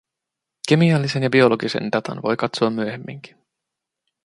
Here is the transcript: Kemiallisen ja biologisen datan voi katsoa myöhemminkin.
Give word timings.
Kemiallisen 0.67 1.23
ja 1.23 1.29
biologisen 1.29 1.91
datan 1.91 2.21
voi 2.21 2.37
katsoa 2.37 2.69
myöhemminkin. 2.69 3.37